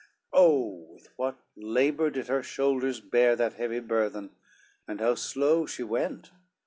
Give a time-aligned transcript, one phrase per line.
[0.33, 4.31] XCIII Oh, with what labor did her shoulders bear That heavy burthen,
[4.87, 6.31] and how slow she went!